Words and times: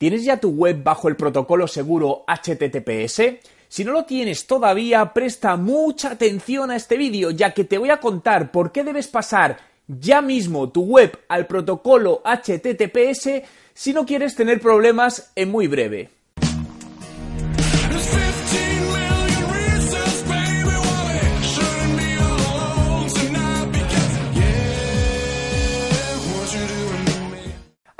¿Tienes 0.00 0.24
ya 0.24 0.38
tu 0.38 0.48
web 0.48 0.82
bajo 0.82 1.08
el 1.08 1.16
protocolo 1.16 1.68
seguro 1.68 2.24
HTTPS? 2.26 3.20
Si 3.68 3.84
no 3.84 3.92
lo 3.92 4.06
tienes 4.06 4.46
todavía, 4.46 5.12
presta 5.12 5.56
mucha 5.56 6.12
atención 6.12 6.70
a 6.70 6.76
este 6.76 6.96
vídeo, 6.96 7.30
ya 7.32 7.52
que 7.52 7.64
te 7.64 7.76
voy 7.76 7.90
a 7.90 8.00
contar 8.00 8.50
por 8.50 8.72
qué 8.72 8.82
debes 8.82 9.08
pasar 9.08 9.58
ya 9.86 10.22
mismo 10.22 10.70
tu 10.70 10.84
web 10.84 11.18
al 11.28 11.46
protocolo 11.46 12.22
HTTPS 12.24 13.42
si 13.74 13.92
no 13.92 14.06
quieres 14.06 14.34
tener 14.34 14.58
problemas 14.58 15.32
en 15.36 15.50
muy 15.50 15.66
breve. 15.66 16.08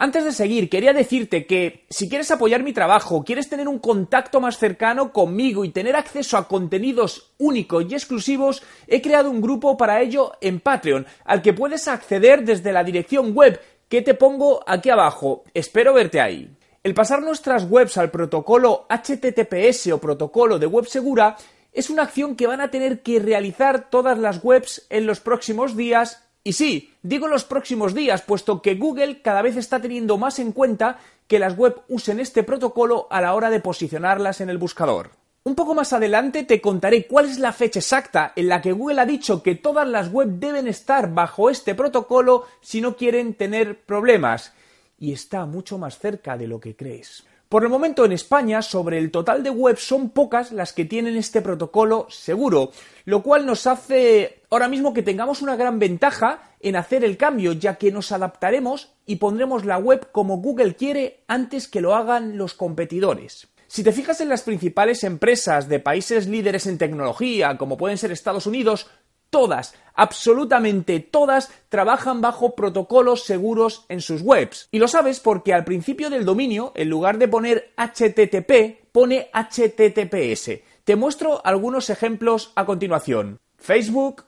Antes 0.02 0.24
de 0.24 0.32
seguir, 0.32 0.70
quería 0.70 0.94
decirte 0.94 1.44
que 1.44 1.84
si 1.90 2.08
quieres 2.08 2.30
apoyar 2.30 2.62
mi 2.62 2.72
trabajo, 2.72 3.22
quieres 3.22 3.50
tener 3.50 3.68
un 3.68 3.78
contacto 3.78 4.40
más 4.40 4.56
cercano 4.56 5.12
conmigo 5.12 5.62
y 5.62 5.72
tener 5.72 5.94
acceso 5.94 6.38
a 6.38 6.48
contenidos 6.48 7.34
únicos 7.36 7.84
y 7.86 7.92
exclusivos, 7.92 8.62
he 8.86 9.02
creado 9.02 9.30
un 9.30 9.42
grupo 9.42 9.76
para 9.76 10.00
ello 10.00 10.32
en 10.40 10.60
Patreon, 10.60 11.06
al 11.26 11.42
que 11.42 11.52
puedes 11.52 11.86
acceder 11.86 12.44
desde 12.46 12.72
la 12.72 12.82
dirección 12.82 13.34
web 13.34 13.60
que 13.90 14.00
te 14.00 14.14
pongo 14.14 14.64
aquí 14.66 14.88
abajo. 14.88 15.44
Espero 15.52 15.92
verte 15.92 16.18
ahí. 16.18 16.50
El 16.82 16.94
pasar 16.94 17.20
nuestras 17.20 17.70
webs 17.70 17.98
al 17.98 18.10
protocolo 18.10 18.86
HTTPS 18.88 19.88
o 19.92 20.00
protocolo 20.00 20.58
de 20.58 20.64
web 20.64 20.86
segura 20.86 21.36
es 21.74 21.90
una 21.90 22.04
acción 22.04 22.36
que 22.36 22.46
van 22.46 22.62
a 22.62 22.70
tener 22.70 23.02
que 23.02 23.18
realizar 23.18 23.90
todas 23.90 24.16
las 24.16 24.42
webs 24.42 24.86
en 24.88 25.04
los 25.04 25.20
próximos 25.20 25.76
días 25.76 26.29
y 26.42 26.54
sí, 26.54 26.94
digo 27.02 27.28
los 27.28 27.44
próximos 27.44 27.94
días, 27.94 28.22
puesto 28.22 28.62
que 28.62 28.74
Google 28.74 29.20
cada 29.20 29.42
vez 29.42 29.56
está 29.56 29.80
teniendo 29.80 30.16
más 30.16 30.38
en 30.38 30.52
cuenta 30.52 30.98
que 31.26 31.38
las 31.38 31.56
web 31.56 31.82
usen 31.88 32.18
este 32.18 32.42
protocolo 32.42 33.06
a 33.10 33.20
la 33.20 33.34
hora 33.34 33.50
de 33.50 33.60
posicionarlas 33.60 34.40
en 34.40 34.48
el 34.48 34.58
buscador. 34.58 35.10
Un 35.42 35.54
poco 35.54 35.74
más 35.74 35.92
adelante 35.92 36.44
te 36.44 36.60
contaré 36.60 37.06
cuál 37.06 37.26
es 37.26 37.38
la 37.38 37.52
fecha 37.52 37.78
exacta 37.78 38.32
en 38.36 38.48
la 38.48 38.60
que 38.60 38.72
Google 38.72 39.00
ha 39.00 39.06
dicho 39.06 39.42
que 39.42 39.54
todas 39.54 39.88
las 39.88 40.10
web 40.10 40.28
deben 40.28 40.66
estar 40.66 41.12
bajo 41.12 41.50
este 41.50 41.74
protocolo 41.74 42.46
si 42.60 42.80
no 42.80 42.96
quieren 42.96 43.34
tener 43.34 43.80
problemas. 43.80 44.52
Y 45.00 45.12
está 45.12 45.44
mucho 45.46 45.78
más 45.78 45.98
cerca 45.98 46.36
de 46.36 46.46
lo 46.46 46.60
que 46.60 46.76
crees. 46.76 47.24
Por 47.50 47.64
el 47.64 47.68
momento 47.68 48.04
en 48.04 48.12
España, 48.12 48.62
sobre 48.62 48.98
el 48.98 49.10
total 49.10 49.42
de 49.42 49.50
webs 49.50 49.82
son 49.82 50.10
pocas 50.10 50.52
las 50.52 50.72
que 50.72 50.84
tienen 50.84 51.16
este 51.16 51.42
protocolo 51.42 52.06
seguro, 52.08 52.70
lo 53.06 53.24
cual 53.24 53.44
nos 53.44 53.66
hace 53.66 54.42
ahora 54.50 54.68
mismo 54.68 54.94
que 54.94 55.02
tengamos 55.02 55.42
una 55.42 55.56
gran 55.56 55.80
ventaja 55.80 56.52
en 56.60 56.76
hacer 56.76 57.02
el 57.02 57.16
cambio, 57.16 57.50
ya 57.50 57.74
que 57.74 57.90
nos 57.90 58.12
adaptaremos 58.12 58.92
y 59.04 59.16
pondremos 59.16 59.64
la 59.64 59.78
web 59.78 60.12
como 60.12 60.36
Google 60.36 60.76
quiere 60.76 61.24
antes 61.26 61.66
que 61.66 61.80
lo 61.80 61.96
hagan 61.96 62.38
los 62.38 62.54
competidores. 62.54 63.48
Si 63.66 63.82
te 63.82 63.92
fijas 63.92 64.20
en 64.20 64.28
las 64.28 64.42
principales 64.42 65.04
empresas 65.04 65.68
de 65.68 65.78
países 65.80 66.28
líderes 66.28 66.66
en 66.66 66.78
tecnología, 66.78 67.56
como 67.56 67.76
pueden 67.76 67.98
ser 67.98 68.12
Estados 68.12 68.46
Unidos, 68.46 68.88
todas, 69.30 69.74
absolutamente 69.94 71.00
todas, 71.00 71.50
trabajan 71.68 72.20
bajo 72.20 72.54
protocolos 72.54 73.24
seguros 73.24 73.86
en 73.88 74.00
sus 74.00 74.22
webs. 74.22 74.68
Y 74.70 74.78
lo 74.78 74.88
sabes 74.88 75.20
porque 75.20 75.54
al 75.54 75.64
principio 75.64 76.10
del 76.10 76.24
dominio, 76.24 76.72
en 76.74 76.90
lugar 76.90 77.18
de 77.18 77.28
poner 77.28 77.72
HTTP, 77.76 78.90
pone 78.92 79.30
HTTPS. 79.32 80.60
Te 80.84 80.96
muestro 80.96 81.40
algunos 81.44 81.90
ejemplos 81.90 82.52
a 82.56 82.66
continuación. 82.66 83.38
Facebook, 83.56 84.24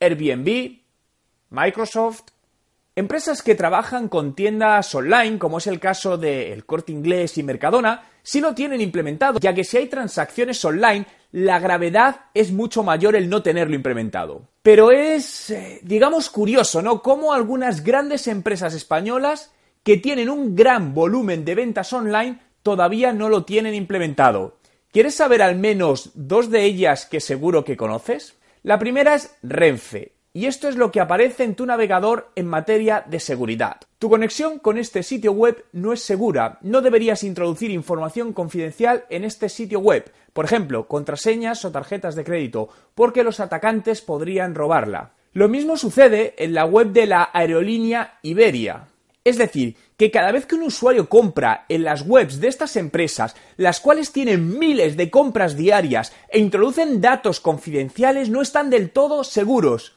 Airbnb, 0.00 0.78
Microsoft, 1.50 2.24
Empresas 2.98 3.42
que 3.42 3.54
trabajan 3.54 4.08
con 4.08 4.34
tiendas 4.34 4.94
online, 4.94 5.38
como 5.38 5.58
es 5.58 5.66
el 5.66 5.78
caso 5.78 6.16
de 6.16 6.54
El 6.54 6.64
Corte 6.64 6.92
Inglés 6.92 7.36
y 7.36 7.42
Mercadona, 7.42 8.08
sí 8.22 8.40
lo 8.40 8.54
tienen 8.54 8.80
implementado, 8.80 9.38
ya 9.38 9.52
que 9.52 9.64
si 9.64 9.76
hay 9.76 9.86
transacciones 9.86 10.64
online, 10.64 11.04
la 11.32 11.58
gravedad 11.58 12.26
es 12.34 12.52
mucho 12.52 12.82
mayor 12.82 13.16
el 13.16 13.28
no 13.28 13.42
tenerlo 13.42 13.74
implementado. 13.74 14.48
Pero 14.62 14.90
es, 14.90 15.50
eh, 15.50 15.80
digamos, 15.82 16.30
curioso, 16.30 16.82
¿no? 16.82 17.02
Cómo 17.02 17.32
algunas 17.32 17.84
grandes 17.84 18.26
empresas 18.26 18.74
españolas 18.74 19.52
que 19.82 19.96
tienen 19.96 20.28
un 20.28 20.56
gran 20.56 20.94
volumen 20.94 21.44
de 21.44 21.54
ventas 21.54 21.92
online 21.92 22.40
todavía 22.62 23.12
no 23.12 23.28
lo 23.28 23.44
tienen 23.44 23.74
implementado. 23.74 24.56
¿Quieres 24.90 25.14
saber 25.14 25.42
al 25.42 25.56
menos 25.56 26.10
dos 26.14 26.50
de 26.50 26.64
ellas 26.64 27.06
que 27.06 27.20
seguro 27.20 27.64
que 27.64 27.76
conoces? 27.76 28.34
La 28.62 28.78
primera 28.80 29.14
es 29.14 29.36
Renfe, 29.42 30.15
y 30.36 30.44
esto 30.44 30.68
es 30.68 30.76
lo 30.76 30.92
que 30.92 31.00
aparece 31.00 31.44
en 31.44 31.54
tu 31.54 31.64
navegador 31.64 32.30
en 32.36 32.46
materia 32.46 33.02
de 33.06 33.20
seguridad. 33.20 33.78
Tu 33.98 34.10
conexión 34.10 34.58
con 34.58 34.76
este 34.76 35.02
sitio 35.02 35.32
web 35.32 35.64
no 35.72 35.94
es 35.94 36.02
segura, 36.02 36.58
no 36.60 36.82
deberías 36.82 37.24
introducir 37.24 37.70
información 37.70 38.34
confidencial 38.34 39.06
en 39.08 39.24
este 39.24 39.48
sitio 39.48 39.80
web, 39.80 40.12
por 40.34 40.44
ejemplo, 40.44 40.88
contraseñas 40.88 41.64
o 41.64 41.72
tarjetas 41.72 42.16
de 42.16 42.24
crédito, 42.24 42.68
porque 42.94 43.24
los 43.24 43.40
atacantes 43.40 44.02
podrían 44.02 44.54
robarla. 44.54 45.12
Lo 45.32 45.48
mismo 45.48 45.78
sucede 45.78 46.34
en 46.36 46.52
la 46.52 46.66
web 46.66 46.88
de 46.88 47.06
la 47.06 47.30
aerolínea 47.32 48.18
Iberia. 48.20 48.88
Es 49.24 49.38
decir, 49.38 49.74
que 49.96 50.10
cada 50.10 50.32
vez 50.32 50.44
que 50.44 50.54
un 50.54 50.64
usuario 50.64 51.08
compra 51.08 51.64
en 51.70 51.82
las 51.82 52.02
webs 52.02 52.40
de 52.40 52.48
estas 52.48 52.76
empresas, 52.76 53.34
las 53.56 53.80
cuales 53.80 54.12
tienen 54.12 54.58
miles 54.58 54.98
de 54.98 55.10
compras 55.10 55.56
diarias 55.56 56.12
e 56.28 56.38
introducen 56.38 57.00
datos 57.00 57.40
confidenciales, 57.40 58.28
no 58.28 58.42
están 58.42 58.68
del 58.68 58.90
todo 58.90 59.24
seguros. 59.24 59.95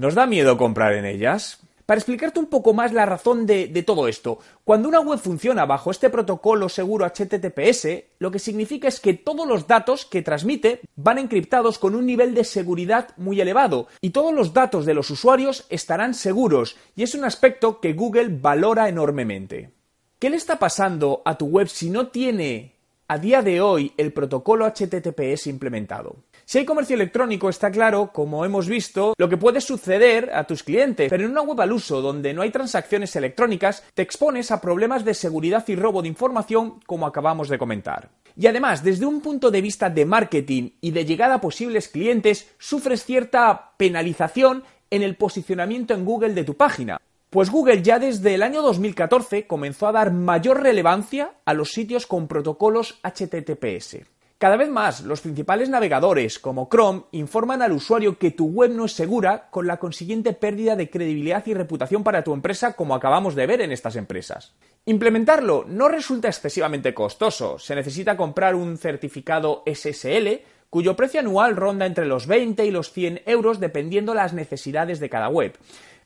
¿Nos 0.00 0.14
da 0.14 0.26
miedo 0.26 0.56
comprar 0.56 0.94
en 0.94 1.04
ellas? 1.04 1.58
Para 1.84 1.98
explicarte 1.98 2.40
un 2.40 2.46
poco 2.46 2.72
más 2.72 2.94
la 2.94 3.04
razón 3.04 3.44
de, 3.44 3.68
todo 3.86 4.08
esto, 4.08 4.38
cuando 4.64 4.88
una 4.88 5.00
web 5.00 5.18
funciona 5.18 5.66
bajo 5.66 5.90
este 5.90 6.08
protocolo 6.08 6.70
seguro 6.70 7.04
HTTPS, 7.04 8.04
lo 8.18 8.30
que 8.30 8.38
significa 8.38 8.88
es 8.88 8.98
que 8.98 9.12
todos 9.12 9.46
los 9.46 9.66
datos 9.66 10.06
que 10.06 10.22
transmite 10.22 10.80
van 10.96 11.18
encriptados 11.18 11.78
con 11.78 11.94
un 11.94 12.06
nivel 12.06 12.32
de 12.32 12.44
seguridad 12.44 13.10
muy 13.18 13.42
elevado 13.42 13.88
y 14.00 14.08
todos 14.08 14.32
los 14.32 14.54
datos 14.54 14.86
de 14.86 14.94
los 14.94 15.10
usuarios 15.10 15.66
estarán 15.68 16.14
seguros 16.14 16.78
y 16.96 17.02
es 17.02 17.14
un 17.14 17.26
aspecto 17.26 17.78
que 17.78 17.92
Google 17.92 18.38
valora 18.40 18.88
enormemente. 18.88 19.70
¿Qué 20.18 20.30
le 20.30 20.36
está 20.36 20.58
pasando 20.58 21.20
a 21.26 21.36
tu 21.36 21.44
web 21.44 21.68
si 21.68 21.90
no 21.90 22.08
tiene 22.08 22.74
a 23.06 23.18
día 23.18 23.42
de 23.42 23.60
hoy 23.60 23.92
el 23.98 24.14
protocolo 24.14 24.64
HTTPS 24.64 25.46
implementado? 25.48 26.16
Si 26.50 26.58
hay 26.58 26.64
comercio 26.64 26.96
electrónico, 26.96 27.48
está 27.48 27.70
claro, 27.70 28.10
como 28.12 28.44
hemos 28.44 28.66
visto, 28.66 29.14
lo 29.16 29.28
que 29.28 29.36
puede 29.36 29.60
suceder 29.60 30.32
a 30.34 30.42
tus 30.48 30.64
clientes, 30.64 31.08
pero 31.08 31.24
en 31.24 31.30
una 31.30 31.42
web 31.42 31.60
al 31.60 31.70
uso 31.70 32.02
donde 32.02 32.34
no 32.34 32.42
hay 32.42 32.50
transacciones 32.50 33.14
electrónicas, 33.14 33.84
te 33.94 34.02
expones 34.02 34.50
a 34.50 34.60
problemas 34.60 35.04
de 35.04 35.14
seguridad 35.14 35.62
y 35.68 35.76
robo 35.76 36.02
de 36.02 36.08
información, 36.08 36.80
como 36.86 37.06
acabamos 37.06 37.48
de 37.48 37.56
comentar. 37.56 38.10
Y 38.36 38.48
además, 38.48 38.82
desde 38.82 39.06
un 39.06 39.20
punto 39.20 39.52
de 39.52 39.60
vista 39.60 39.90
de 39.90 40.04
marketing 40.04 40.70
y 40.80 40.90
de 40.90 41.04
llegada 41.04 41.36
a 41.36 41.40
posibles 41.40 41.86
clientes, 41.86 42.50
sufres 42.58 43.04
cierta 43.04 43.70
penalización 43.76 44.64
en 44.90 45.04
el 45.04 45.14
posicionamiento 45.14 45.94
en 45.94 46.04
Google 46.04 46.34
de 46.34 46.42
tu 46.42 46.56
página. 46.56 47.00
Pues 47.30 47.48
Google 47.48 47.80
ya 47.80 48.00
desde 48.00 48.34
el 48.34 48.42
año 48.42 48.60
2014 48.62 49.46
comenzó 49.46 49.86
a 49.86 49.92
dar 49.92 50.12
mayor 50.12 50.64
relevancia 50.64 51.30
a 51.44 51.54
los 51.54 51.68
sitios 51.68 52.08
con 52.08 52.26
protocolos 52.26 52.98
HTTPS. 53.04 53.98
Cada 54.40 54.56
vez 54.56 54.70
más, 54.70 55.02
los 55.02 55.20
principales 55.20 55.68
navegadores, 55.68 56.38
como 56.38 56.70
Chrome, 56.70 57.02
informan 57.12 57.60
al 57.60 57.72
usuario 57.72 58.18
que 58.18 58.30
tu 58.30 58.46
web 58.46 58.70
no 58.70 58.86
es 58.86 58.92
segura, 58.92 59.50
con 59.50 59.66
la 59.66 59.76
consiguiente 59.76 60.32
pérdida 60.32 60.76
de 60.76 60.88
credibilidad 60.88 61.46
y 61.46 61.52
reputación 61.52 62.02
para 62.02 62.24
tu 62.24 62.32
empresa, 62.32 62.72
como 62.72 62.94
acabamos 62.94 63.34
de 63.34 63.46
ver 63.46 63.60
en 63.60 63.70
estas 63.70 63.96
empresas. 63.96 64.54
Implementarlo 64.86 65.66
no 65.68 65.88
resulta 65.88 66.28
excesivamente 66.28 66.94
costoso. 66.94 67.58
Se 67.58 67.74
necesita 67.74 68.16
comprar 68.16 68.54
un 68.54 68.78
certificado 68.78 69.62
SSL, 69.66 70.40
cuyo 70.70 70.96
precio 70.96 71.20
anual 71.20 71.54
ronda 71.54 71.84
entre 71.84 72.06
los 72.06 72.26
20 72.26 72.64
y 72.64 72.70
los 72.70 72.92
100 72.92 73.20
euros 73.26 73.60
dependiendo 73.60 74.14
las 74.14 74.32
necesidades 74.32 75.00
de 75.00 75.10
cada 75.10 75.28
web 75.28 75.58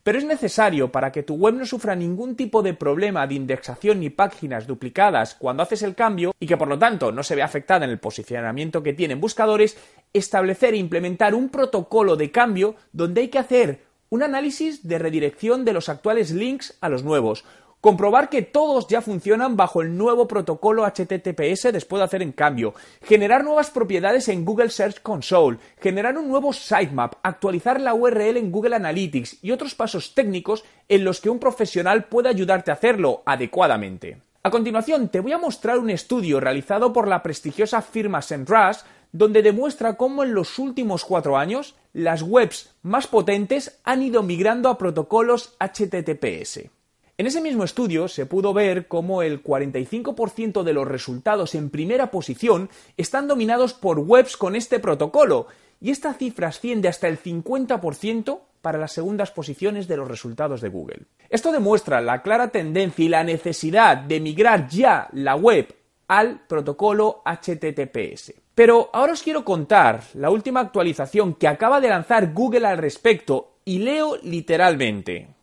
pero 0.04 0.18
es 0.18 0.24
necesario 0.24 0.92
para 0.92 1.10
que 1.10 1.22
tu 1.22 1.34
web 1.34 1.54
no 1.54 1.66
sufra 1.66 1.96
ningún 1.96 2.36
tipo 2.36 2.62
de 2.62 2.74
problema 2.74 3.26
de 3.26 3.34
indexación 3.34 4.00
ni 4.00 4.10
páginas 4.10 4.66
duplicadas 4.66 5.34
cuando 5.34 5.62
haces 5.62 5.82
el 5.82 5.94
cambio 5.94 6.34
y 6.38 6.46
que 6.46 6.58
por 6.58 6.68
lo 6.68 6.78
tanto 6.78 7.10
no 7.10 7.22
se 7.22 7.34
vea 7.34 7.46
afectada 7.46 7.86
en 7.86 7.90
el 7.90 7.98
posicionamiento 7.98 8.82
que 8.82 8.92
tienen 8.92 9.20
buscadores, 9.20 9.78
establecer 10.12 10.74
e 10.74 10.76
implementar 10.76 11.34
un 11.34 11.48
protocolo 11.48 12.16
de 12.16 12.30
cambio 12.30 12.76
donde 12.92 13.22
hay 13.22 13.28
que 13.28 13.38
hacer 13.38 13.84
un 14.10 14.22
análisis 14.22 14.86
de 14.86 14.98
redirección 14.98 15.64
de 15.64 15.72
los 15.72 15.88
actuales 15.88 16.30
links 16.30 16.76
a 16.82 16.90
los 16.90 17.02
nuevos, 17.02 17.44
comprobar 17.84 18.30
que 18.30 18.40
todos 18.40 18.88
ya 18.88 19.02
funcionan 19.02 19.58
bajo 19.58 19.82
el 19.82 19.94
nuevo 19.94 20.26
protocolo 20.26 20.86
HTTPS 20.86 21.70
después 21.70 22.00
de 22.00 22.04
hacer 22.04 22.22
en 22.22 22.32
cambio, 22.32 22.72
generar 23.02 23.44
nuevas 23.44 23.70
propiedades 23.70 24.28
en 24.28 24.46
Google 24.46 24.70
Search 24.70 25.02
Console, 25.02 25.58
generar 25.82 26.16
un 26.16 26.26
nuevo 26.26 26.54
sitemap, 26.54 27.16
actualizar 27.22 27.82
la 27.82 27.92
URL 27.92 28.38
en 28.38 28.50
Google 28.50 28.76
Analytics 28.76 29.44
y 29.44 29.50
otros 29.50 29.74
pasos 29.74 30.14
técnicos 30.14 30.64
en 30.88 31.04
los 31.04 31.20
que 31.20 31.28
un 31.28 31.38
profesional 31.38 32.04
puede 32.04 32.30
ayudarte 32.30 32.70
a 32.70 32.74
hacerlo 32.74 33.22
adecuadamente. 33.26 34.16
A 34.42 34.50
continuación, 34.50 35.10
te 35.10 35.20
voy 35.20 35.32
a 35.32 35.38
mostrar 35.38 35.78
un 35.78 35.90
estudio 35.90 36.40
realizado 36.40 36.90
por 36.90 37.06
la 37.06 37.22
prestigiosa 37.22 37.82
firma 37.82 38.22
SEMrush 38.22 38.78
donde 39.12 39.42
demuestra 39.42 39.98
cómo 39.98 40.22
en 40.22 40.32
los 40.32 40.58
últimos 40.58 41.04
cuatro 41.04 41.36
años 41.36 41.74
las 41.92 42.22
webs 42.22 42.74
más 42.82 43.06
potentes 43.08 43.78
han 43.84 44.00
ido 44.00 44.22
migrando 44.22 44.70
a 44.70 44.78
protocolos 44.78 45.54
HTTPS. 45.60 46.70
En 47.16 47.28
ese 47.28 47.40
mismo 47.40 47.62
estudio 47.62 48.08
se 48.08 48.26
pudo 48.26 48.52
ver 48.52 48.88
cómo 48.88 49.22
el 49.22 49.40
45% 49.40 50.64
de 50.64 50.72
los 50.72 50.88
resultados 50.88 51.54
en 51.54 51.70
primera 51.70 52.10
posición 52.10 52.70
están 52.96 53.28
dominados 53.28 53.72
por 53.72 54.00
webs 54.00 54.36
con 54.36 54.56
este 54.56 54.80
protocolo, 54.80 55.46
y 55.80 55.90
esta 55.90 56.14
cifra 56.14 56.48
asciende 56.48 56.88
hasta 56.88 57.06
el 57.06 57.22
50% 57.22 58.40
para 58.62 58.78
las 58.78 58.92
segundas 58.92 59.30
posiciones 59.30 59.86
de 59.86 59.96
los 59.96 60.08
resultados 60.08 60.60
de 60.60 60.70
Google. 60.70 61.02
Esto 61.28 61.52
demuestra 61.52 62.00
la 62.00 62.22
clara 62.22 62.48
tendencia 62.48 63.04
y 63.04 63.08
la 63.08 63.22
necesidad 63.22 63.98
de 63.98 64.18
migrar 64.18 64.66
ya 64.68 65.08
la 65.12 65.36
web 65.36 65.72
al 66.08 66.40
protocolo 66.48 67.22
HTTPS. 67.24 68.32
Pero 68.56 68.90
ahora 68.92 69.12
os 69.12 69.22
quiero 69.22 69.44
contar 69.44 70.02
la 70.14 70.30
última 70.30 70.60
actualización 70.60 71.34
que 71.34 71.46
acaba 71.46 71.80
de 71.80 71.90
lanzar 71.90 72.32
Google 72.32 72.66
al 72.66 72.78
respecto 72.78 73.58
y 73.64 73.80
leo 73.80 74.16
literalmente. 74.22 75.33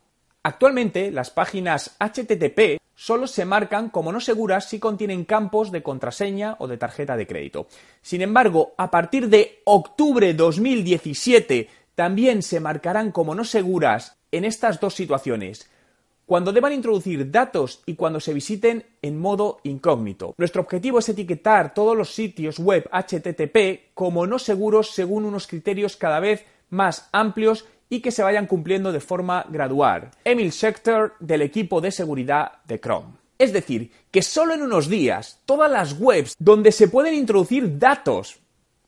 Actualmente 0.44 1.12
las 1.12 1.30
páginas 1.30 1.96
HTTP 2.00 2.80
solo 2.94 3.26
se 3.26 3.44
marcan 3.44 3.90
como 3.90 4.10
no 4.10 4.20
seguras 4.20 4.68
si 4.68 4.80
contienen 4.80 5.24
campos 5.24 5.70
de 5.70 5.82
contraseña 5.82 6.56
o 6.58 6.66
de 6.66 6.78
tarjeta 6.78 7.16
de 7.16 7.26
crédito. 7.26 7.68
Sin 8.00 8.22
embargo, 8.22 8.74
a 8.76 8.90
partir 8.90 9.28
de 9.28 9.60
octubre 9.64 10.34
2017 10.34 11.68
también 11.94 12.42
se 12.42 12.58
marcarán 12.58 13.12
como 13.12 13.34
no 13.34 13.44
seguras 13.44 14.16
en 14.32 14.44
estas 14.44 14.80
dos 14.80 14.94
situaciones, 14.94 15.70
cuando 16.26 16.52
deban 16.52 16.72
introducir 16.72 17.30
datos 17.30 17.82
y 17.86 17.94
cuando 17.94 18.18
se 18.18 18.32
visiten 18.32 18.84
en 19.02 19.18
modo 19.18 19.60
incógnito. 19.64 20.34
Nuestro 20.38 20.62
objetivo 20.62 20.98
es 20.98 21.08
etiquetar 21.08 21.74
todos 21.74 21.96
los 21.96 22.14
sitios 22.14 22.58
web 22.58 22.88
HTTP 22.90 23.94
como 23.94 24.26
no 24.26 24.38
seguros 24.38 24.90
según 24.90 25.24
unos 25.24 25.46
criterios 25.46 25.96
cada 25.96 26.20
vez 26.20 26.44
más 26.70 27.08
amplios 27.12 27.66
y 27.92 28.00
que 28.00 28.10
se 28.10 28.22
vayan 28.22 28.46
cumpliendo 28.46 28.90
de 28.90 29.00
forma 29.00 29.44
gradual. 29.50 30.12
Emil 30.24 30.50
Schechter 30.50 31.12
del 31.20 31.42
equipo 31.42 31.82
de 31.82 31.90
seguridad 31.90 32.52
de 32.66 32.80
Chrome. 32.80 33.18
Es 33.36 33.52
decir, 33.52 33.90
que 34.10 34.22
solo 34.22 34.54
en 34.54 34.62
unos 34.62 34.88
días 34.88 35.40
todas 35.44 35.70
las 35.70 36.00
webs 36.00 36.34
donde 36.38 36.72
se 36.72 36.88
pueden 36.88 37.12
introducir 37.12 37.78
datos, 37.78 38.38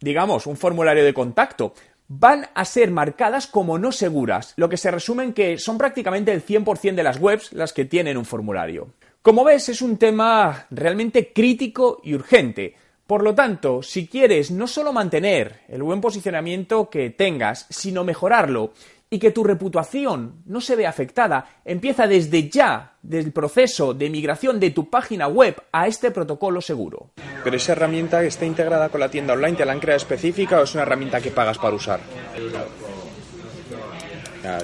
digamos, 0.01 0.47
un 0.47 0.57
formulario 0.57 1.05
de 1.05 1.13
contacto, 1.13 1.75
van 2.09 2.49
a 2.55 2.65
ser 2.65 2.91
marcadas 2.91 3.47
como 3.47 3.79
no 3.79 3.93
seguras, 3.93 4.55
lo 4.57 4.71
que 4.71 4.79
se 4.79 4.91
resume 4.91 5.25
en 5.25 5.33
que 5.35 5.59
son 5.59 5.77
prácticamente 5.77 6.33
el 6.33 6.43
100% 6.43 6.95
de 6.95 7.03
las 7.03 7.21
webs 7.21 7.53
las 7.53 7.75
que 7.75 7.85
tienen 7.85 8.17
un 8.17 8.25
formulario. 8.25 8.95
Como 9.21 9.45
ves, 9.45 9.69
es 9.69 9.83
un 9.83 9.99
tema 9.99 10.67
realmente 10.71 11.31
crítico 11.31 12.01
y 12.03 12.15
urgente. 12.15 12.75
Por 13.07 13.23
lo 13.23 13.35
tanto, 13.35 13.83
si 13.83 14.07
quieres 14.07 14.51
no 14.51 14.67
solo 14.67 14.91
mantener 14.91 15.61
el 15.69 15.83
buen 15.83 16.01
posicionamiento 16.01 16.89
que 16.89 17.11
tengas, 17.11 17.67
sino 17.69 18.03
mejorarlo 18.03 18.73
y 19.15 19.19
que 19.21 19.31
tu 19.31 19.45
reputación 19.45 20.43
no 20.45 20.61
se 20.61 20.75
vea 20.75 20.91
afectada, 20.91 21.61
empieza 21.65 22.09
desde 22.09 22.51
ya, 22.51 22.95
del 23.01 23.31
proceso 23.31 23.95
de 23.95 24.11
migración 24.11 24.59
de 24.59 24.73
tu 24.73 24.91
página 24.91 25.29
web 25.29 25.55
a 25.71 25.87
este 25.87 26.11
protocolo 26.11 26.61
seguro. 26.61 27.11
Pero 27.45 27.57
esa 27.57 27.73
herramienta 27.73 28.25
está 28.25 28.45
integrada 28.45 28.89
con 28.89 28.99
la 28.99 29.09
tienda 29.09 29.35
online, 29.35 29.57
¿te 29.57 29.65
la 29.65 29.71
han 29.71 29.79
creado 29.79 29.99
específica 29.99 30.59
o 30.59 30.65
es 30.65 30.75
una 30.75 30.83
herramienta 30.83 31.21
que 31.21 31.31
pagas 31.31 31.59
para 31.59 31.77
usar? 31.77 32.01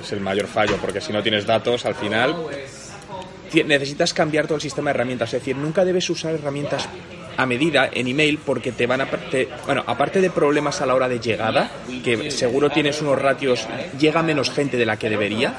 es 0.01 0.13
el 0.13 0.21
mayor 0.21 0.49
fallo, 0.49 0.77
porque 0.81 1.01
si 1.01 1.13
no 1.13 1.23
tienes 1.23 1.47
datos, 1.47 1.87
al 1.87 1.95
final 1.95 2.35
necesitas 3.65 4.13
cambiar 4.13 4.47
todo 4.47 4.57
el 4.57 4.61
sistema 4.61 4.91
de 4.91 4.97
herramientas. 4.97 5.33
Es 5.33 5.43
decir, 5.43 5.55
nunca 5.55 5.85
debes 5.85 6.11
usar 6.11 6.35
herramientas 6.35 6.89
a 7.37 7.47
medida 7.47 7.89
en 7.93 8.09
email 8.09 8.39
porque 8.45 8.73
te 8.73 8.89
van 8.89 9.03
a... 9.03 9.09
bueno, 9.67 9.85
aparte 9.87 10.21
de 10.21 10.31
problemas 10.31 10.81
a 10.81 10.87
la 10.87 10.95
hora 10.95 11.09
de 11.09 11.21
llegada, 11.21 11.71
que 12.05 12.31
seguro 12.31 12.71
tienes 12.71 13.01
unos 13.01 13.21
ratios, 13.21 13.67
llega 13.99 14.23
menos 14.23 14.51
gente 14.51 14.77
de 14.77 14.87
la 14.87 14.97
que 14.97 15.11
debería, 15.11 15.55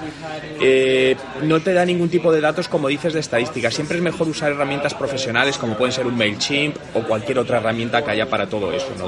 eh, 0.60 1.16
no 1.44 1.62
te 1.62 1.74
da 1.74 1.86
ningún 1.86 2.10
tipo 2.10 2.32
de 2.32 2.42
datos 2.42 2.68
como 2.68 2.88
dices 2.88 3.14
de 3.14 3.20
estadística. 3.20 3.72
Siempre 3.72 3.98
es 3.98 4.04
mejor 4.04 4.28
usar 4.28 4.52
herramientas 4.52 4.94
profesionales 4.94 5.58
como 5.58 5.78
pueden 5.78 5.94
ser 5.94 6.08
un 6.08 6.18
MailChimp 6.18 6.76
o 6.94 7.02
cualquier 7.04 7.40
otra 7.40 7.58
herramienta 7.58 8.04
que 8.04 8.12
haya 8.12 8.30
para 8.30 8.48
todo 8.48 8.72
eso, 8.72 8.90
¿no? 8.98 9.08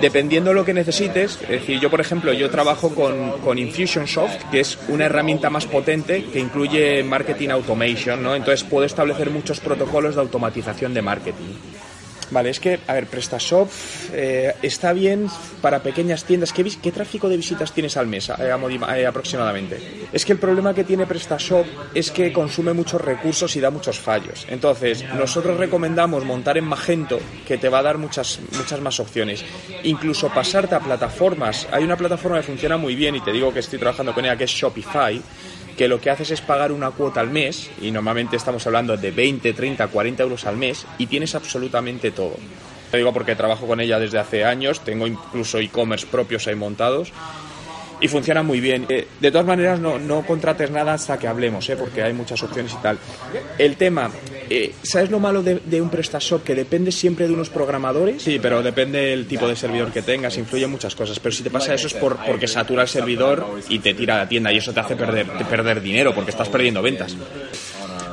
Dependiendo 0.00 0.50
de 0.50 0.54
lo 0.54 0.64
que 0.64 0.74
necesites, 0.74 1.38
es 1.42 1.48
decir, 1.48 1.80
yo 1.80 1.90
por 1.90 2.00
ejemplo, 2.00 2.32
yo 2.32 2.50
trabajo 2.50 2.94
con, 2.94 3.40
con 3.40 3.58
Infusionsoft, 3.58 4.50
que 4.50 4.60
es 4.60 4.78
una 4.88 5.06
herramienta 5.06 5.50
más 5.50 5.66
potente 5.66 6.24
que 6.32 6.38
incluye 6.38 7.02
marketing 7.02 7.50
automation, 7.50 8.22
¿no? 8.22 8.34
Entonces 8.34 8.64
puedo 8.64 8.86
establecer 8.86 9.30
muchos 9.30 9.60
protocolos 9.60 10.14
de 10.14 10.20
automatización 10.20 10.94
de 10.94 11.02
marketing. 11.02 11.54
Vale, 12.30 12.50
es 12.50 12.60
que, 12.60 12.78
a 12.86 12.94
ver, 12.94 13.06
PrestaShop 13.06 13.68
eh, 14.12 14.54
está 14.62 14.92
bien 14.92 15.28
para 15.60 15.82
pequeñas 15.82 16.24
tiendas. 16.24 16.52
¿Qué, 16.52 16.64
¿Qué, 16.82 16.92
tráfico 16.92 17.28
de 17.28 17.36
visitas 17.36 17.72
tienes 17.72 17.96
al 17.96 18.06
mes 18.06 18.28
eh, 18.28 18.34
eh, 18.38 19.06
aproximadamente? 19.06 20.08
Es 20.12 20.24
que 20.24 20.32
el 20.32 20.38
problema 20.38 20.74
que 20.74 20.84
tiene 20.84 21.06
PrestaShop 21.06 21.66
es 21.94 22.10
que 22.10 22.32
consume 22.32 22.72
muchos 22.72 23.00
recursos 23.00 23.54
y 23.56 23.60
da 23.60 23.70
muchos 23.70 23.98
fallos. 23.98 24.46
Entonces, 24.48 25.04
nosotros 25.14 25.56
recomendamos 25.56 26.24
montar 26.24 26.58
en 26.58 26.64
Magento, 26.64 27.18
que 27.46 27.58
te 27.58 27.68
va 27.68 27.80
a 27.80 27.82
dar 27.82 27.98
muchas, 27.98 28.40
muchas 28.56 28.80
más 28.80 29.00
opciones. 29.00 29.44
Incluso 29.82 30.28
pasarte 30.28 30.74
a 30.74 30.80
plataformas. 30.80 31.66
Hay 31.72 31.84
una 31.84 31.96
plataforma 31.96 32.38
que 32.38 32.44
funciona 32.44 32.76
muy 32.76 32.94
bien 32.94 33.16
y 33.16 33.20
te 33.20 33.32
digo 33.32 33.52
que 33.52 33.60
estoy 33.60 33.78
trabajando 33.78 34.14
con 34.14 34.24
ella, 34.24 34.36
que 34.36 34.44
es 34.44 34.50
Shopify 34.50 35.20
que 35.76 35.88
lo 35.88 36.00
que 36.00 36.10
haces 36.10 36.30
es 36.30 36.40
pagar 36.40 36.72
una 36.72 36.90
cuota 36.90 37.20
al 37.20 37.30
mes, 37.30 37.70
y 37.80 37.90
normalmente 37.90 38.36
estamos 38.36 38.66
hablando 38.66 38.96
de 38.96 39.10
20, 39.10 39.52
30, 39.52 39.88
40 39.88 40.22
euros 40.22 40.46
al 40.46 40.56
mes, 40.56 40.86
y 40.98 41.06
tienes 41.06 41.34
absolutamente 41.34 42.10
todo. 42.10 42.36
Te 42.90 42.96
digo 42.96 43.12
porque 43.12 43.36
trabajo 43.36 43.66
con 43.66 43.80
ella 43.80 43.98
desde 43.98 44.18
hace 44.18 44.44
años, 44.44 44.80
tengo 44.80 45.06
incluso 45.06 45.58
e-commerce 45.58 46.06
propios 46.06 46.46
ahí 46.48 46.56
montados 46.56 47.12
y 48.00 48.08
funciona 48.08 48.42
muy 48.42 48.60
bien. 48.60 48.86
Eh, 48.88 49.06
de 49.20 49.30
todas 49.30 49.46
maneras, 49.46 49.78
no, 49.80 49.98
no, 49.98 50.24
contrates 50.26 50.70
nada 50.70 50.94
hasta 50.94 51.18
que 51.18 51.26
hablemos, 51.26 51.68
¿eh? 51.68 51.76
porque 51.76 52.02
hay 52.02 52.12
muchas 52.12 52.42
opciones 52.42 52.72
y 52.72 52.82
tal. 52.82 52.98
El 53.58 53.76
tema, 53.76 54.10
eh, 54.48 54.74
¿sabes 54.82 55.10
lo 55.10 55.18
malo 55.18 55.42
de, 55.42 55.60
de, 55.64 55.80
un 55.80 55.90
PrestaShop? 55.90 56.42
Que 56.42 56.54
depende 56.54 56.92
siempre 56.92 57.28
de 57.28 57.34
unos 57.34 57.50
programadores. 57.50 58.22
Sí, 58.22 58.38
pero 58.40 58.62
depende 58.62 58.98
del 58.98 59.26
tipo 59.26 59.46
de 59.46 59.56
servidor 59.56 59.92
que 59.92 60.02
tengas, 60.02 60.36
influye 60.38 60.66
muchas 60.66 60.94
cosas. 60.94 61.18
Pero 61.20 61.34
si 61.34 61.42
te 61.42 61.50
pasa 61.50 61.74
eso 61.74 61.86
es 61.86 61.94
por, 61.94 62.16
porque 62.24 62.46
satura 62.46 62.82
el 62.82 62.88
servidor 62.88 63.46
y 63.68 63.78
te 63.78 63.94
tira 63.94 64.16
la 64.16 64.28
tienda 64.28 64.52
y 64.52 64.58
eso 64.58 64.72
te 64.72 64.80
hace 64.80 64.96
perder, 64.96 65.26
perder 65.48 65.80
dinero 65.80 66.14
porque 66.14 66.30
estás 66.30 66.48
perdiendo 66.48 66.82
ventas. 66.82 67.16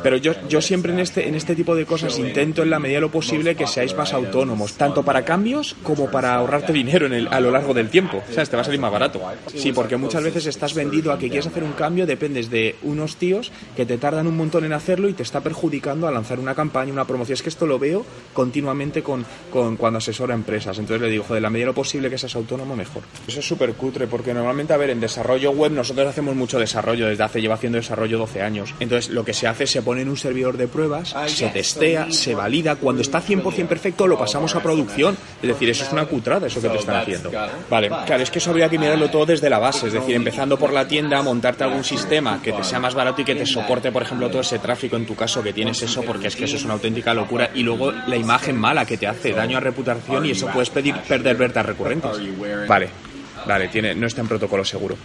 Pero 0.03 0.17
yo, 0.17 0.33
yo 0.47 0.61
siempre 0.61 0.93
en 0.93 0.99
este, 0.99 1.27
en 1.27 1.35
este 1.35 1.55
tipo 1.55 1.75
de 1.75 1.85
cosas 1.85 2.17
intento 2.19 2.63
en 2.63 2.69
la 2.69 2.79
medida 2.79 2.97
de 2.97 3.01
lo 3.01 3.11
posible 3.11 3.55
que 3.55 3.67
seáis 3.67 3.95
más 3.95 4.13
autónomos, 4.13 4.73
tanto 4.73 5.03
para 5.03 5.25
cambios 5.25 5.75
como 5.83 6.09
para 6.09 6.35
ahorrarte 6.35 6.73
dinero 6.73 7.05
en 7.05 7.13
el, 7.13 7.27
a 7.27 7.39
lo 7.39 7.51
largo 7.51 7.73
del 7.73 7.89
tiempo. 7.89 8.23
O 8.29 8.33
sea, 8.33 8.45
te 8.45 8.55
va 8.55 8.61
a 8.61 8.65
salir 8.65 8.79
más 8.79 8.91
barato. 8.91 9.21
Sí, 9.53 9.71
porque 9.71 9.97
muchas 9.97 10.23
veces 10.23 10.45
estás 10.45 10.73
vendido 10.73 11.11
a 11.11 11.17
que 11.17 11.29
quieres 11.29 11.47
hacer 11.47 11.63
un 11.63 11.73
cambio, 11.73 12.05
dependes 12.05 12.49
de 12.49 12.75
unos 12.83 13.17
tíos 13.17 13.51
que 13.75 13.85
te 13.85 13.97
tardan 13.97 14.27
un 14.27 14.37
montón 14.37 14.65
en 14.65 14.73
hacerlo 14.73 15.09
y 15.09 15.13
te 15.13 15.23
está 15.23 15.41
perjudicando 15.41 16.07
a 16.07 16.11
lanzar 16.11 16.39
una 16.39 16.55
campaña, 16.55 16.91
una 16.91 17.05
promoción. 17.05 17.33
Es 17.33 17.41
que 17.41 17.49
esto 17.49 17.65
lo 17.65 17.79
veo 17.79 18.05
continuamente 18.33 19.03
con, 19.03 19.25
con 19.51 19.77
cuando 19.77 19.97
asesoro 19.97 20.33
a 20.33 20.35
empresas. 20.35 20.77
Entonces 20.79 21.01
le 21.01 21.09
digo, 21.09 21.23
joder, 21.27 21.41
la 21.41 21.49
medida 21.49 21.65
de 21.65 21.71
lo 21.71 21.75
posible 21.75 22.09
que 22.09 22.17
seas 22.17 22.35
autónomo, 22.35 22.75
mejor. 22.75 23.03
Eso 23.27 23.39
es 23.39 23.47
súper 23.47 23.73
cutre, 23.73 24.07
porque 24.07 24.33
normalmente, 24.33 24.73
a 24.73 24.77
ver, 24.77 24.89
en 24.89 24.99
desarrollo 24.99 25.51
web 25.51 25.71
nosotros 25.71 26.07
hacemos 26.07 26.35
mucho 26.35 26.59
desarrollo, 26.59 27.07
desde 27.07 27.23
hace, 27.23 27.41
lleva 27.41 27.55
haciendo 27.55 27.77
desarrollo 27.77 28.17
12 28.17 28.41
años. 28.41 28.73
Entonces 28.79 29.11
lo 29.11 29.25
que 29.25 29.33
se 29.33 29.47
hace 29.47 29.67
se 29.67 29.81
pone 29.87 30.01
en 30.01 30.09
un 30.09 30.17
servidor 30.17 30.57
de 30.57 30.67
pruebas, 30.67 31.15
se 31.27 31.47
testea, 31.47 32.11
se 32.11 32.35
valida. 32.35 32.75
Cuando 32.75 33.01
está 33.01 33.23
100% 33.23 33.67
perfecto, 33.67 34.05
lo 34.05 34.19
pasamos 34.19 34.53
a 34.53 34.59
producción. 34.61 35.17
Es 35.41 35.47
decir, 35.47 35.69
eso 35.69 35.85
es 35.85 35.93
una 35.93 36.05
cutrada, 36.05 36.47
eso 36.47 36.61
que 36.61 36.67
te 36.67 36.75
están 36.75 36.97
haciendo. 36.97 37.31
Vale, 37.69 37.87
claro, 37.87 38.21
es 38.21 38.29
que 38.29 38.39
eso 38.39 38.49
habría 38.49 38.67
que 38.67 38.77
mirarlo 38.77 39.09
todo 39.09 39.25
desde 39.25 39.49
la 39.49 39.59
base. 39.59 39.87
Es 39.87 39.93
decir, 39.93 40.13
empezando 40.13 40.59
por 40.59 40.73
la 40.73 40.85
tienda, 40.85 41.21
montarte 41.21 41.63
algún 41.63 41.85
sistema 41.85 42.41
que 42.41 42.51
te 42.51 42.65
sea 42.65 42.81
más 42.81 42.95
barato 42.95 43.21
y 43.21 43.23
que 43.23 43.35
te 43.35 43.45
soporte, 43.45 43.93
por 43.93 44.01
ejemplo, 44.01 44.29
todo 44.29 44.41
ese 44.41 44.59
tráfico 44.59 44.97
en 44.97 45.05
tu 45.05 45.15
caso 45.15 45.41
que 45.41 45.53
tienes 45.53 45.81
eso, 45.81 46.01
porque 46.01 46.27
es 46.27 46.35
que 46.35 46.43
eso 46.43 46.57
es 46.57 46.65
una 46.65 46.73
auténtica 46.73 47.13
locura. 47.13 47.51
Y 47.55 47.63
luego 47.63 47.93
la 47.93 48.17
imagen 48.17 48.57
mala 48.57 48.85
que 48.85 48.97
te 48.97 49.07
hace 49.07 49.31
daño 49.31 49.55
a 49.55 49.61
reputación 49.61 50.25
y 50.25 50.31
eso 50.31 50.47
puedes 50.47 50.69
pedir 50.69 50.95
perder 51.07 51.37
ventas 51.37 51.65
recurrentes. 51.65 52.11
Vale, 52.67 52.89
vale, 53.45 53.69
tiene, 53.69 53.95
no 53.95 54.05
está 54.05 54.19
en 54.19 54.27
protocolo 54.27 54.65
seguro. 54.65 54.97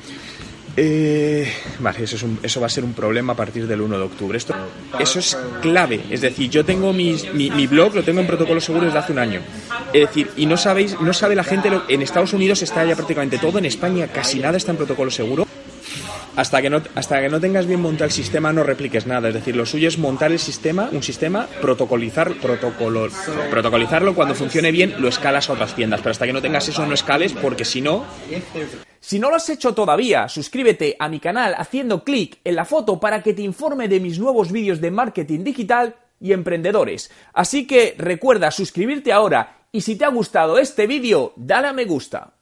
Eh, 0.75 1.53
vale, 1.81 2.05
eso, 2.05 2.17
es 2.17 2.23
un, 2.23 2.39
eso 2.43 2.61
va 2.61 2.67
a 2.67 2.71
ser 2.71 2.83
un 2.85 2.95
problema 2.95 3.35
a 3.35 3.37
partir 3.37 3.67
del 3.67 3.81
1 3.81 3.99
de 3.99 4.05
octubre. 4.05 4.39
Esto, 4.39 4.55
eso 4.99 5.19
es 5.19 5.37
clave. 5.61 6.01
Es 6.11 6.23
decir, 6.23 6.49
yo 6.49 6.65
tengo 6.65 6.93
mi, 6.93 7.15
mi, 7.35 7.67
blog, 7.67 7.95
lo 7.95 8.03
tengo 8.03 8.21
en 8.21 8.27
protocolo 8.27 8.61
seguro 8.61 8.87
desde 8.87 8.99
hace 8.99 9.13
un 9.13 9.19
año. 9.19 9.41
Es 9.93 10.09
decir, 10.09 10.31
y 10.37 10.47
no 10.47 10.57
sabéis, 10.57 10.99
no 11.01 11.13
sabe 11.13 11.35
la 11.35 11.45
gente, 11.45 11.69
lo, 11.69 11.83
en 11.89 12.01
Estados 12.01 12.33
Unidos 12.33 12.63
está 12.63 12.85
ya 12.85 12.97
prácticamente 12.97 13.39
todo, 13.39 13.59
en 13.59 13.67
España 13.67 14.09
casi 14.09 14.39
nada 14.39 14.57
está 14.57 14.71
en 14.71 14.79
protocolo 14.79 15.11
seguro. 15.11 15.47
Hasta 16.35 16.63
que, 16.63 16.71
no, 16.71 16.81
hasta 16.95 17.21
que 17.21 17.29
no 17.29 17.39
tengas 17.39 17.67
bien 17.67 17.83
montado 17.83 18.07
el 18.07 18.11
sistema 18.11 18.55
no 18.55 18.63
repliques 18.63 19.07
nada. 19.07 19.29
Es 19.29 19.35
decir, 19.35 19.55
lo 19.55 19.67
suyo 19.67 19.89
es 19.89 19.99
montar 19.99 20.33
el 20.33 20.39
sistema, 20.39 20.89
un 20.91 21.03
sistema, 21.03 21.47
protocolizar, 21.61 22.33
protocolo, 22.33 23.09
protocolizarlo, 23.51 24.15
cuando 24.15 24.35
funcione 24.35 24.73
bien 24.73 24.95
lo 24.99 25.09
escalas 25.09 25.51
a 25.51 25.53
otras 25.53 25.77
tiendas. 25.77 26.01
Pero 26.01 26.13
hasta 26.13 26.25
que 26.25 26.33
no 26.33 26.41
tengas 26.41 26.67
eso 26.67 26.87
no 26.87 26.95
escales 26.95 27.35
porque 27.35 27.67
si 27.67 27.83
no... 27.83 28.07
Si 29.03 29.19
no 29.19 29.31
lo 29.31 29.37
has 29.37 29.51
hecho 29.51 29.75
todavía, 29.75 30.29
suscríbete 30.29 30.95
a 30.97 31.09
mi 31.09 31.19
canal 31.19 31.57
haciendo 31.59 32.05
clic 32.05 32.39
en 32.45 32.55
la 32.55 32.65
foto 32.65 33.01
para 33.01 33.21
que 33.21 33.35
te 33.35 33.43
informe 33.43 33.89
de 33.89 33.99
mis 33.99 34.21
nuevos 34.21 34.53
vídeos 34.53 34.81
de 34.81 34.93
marketing 34.93 35.43
digital 35.43 35.97
y 36.21 36.33
emprendedores. 36.33 37.11
Así 37.33 37.67
que 37.67 37.97
recuerda 37.99 38.53
suscribirte 38.53 39.13
ahora 39.13 39.67
y 39.73 39.81
si 39.81 39.97
te 39.97 40.05
ha 40.05 40.09
gustado 40.09 40.57
este 40.57 40.87
vídeo, 40.87 41.33
dale 41.35 41.67
a 41.67 41.73
me 41.73 41.85
gusta. 41.85 42.33